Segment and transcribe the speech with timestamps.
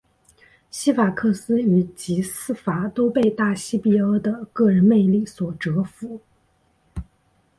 [0.71, 6.19] 西法克斯与吉斯戈都被大西庇阿的个人魅力所折服。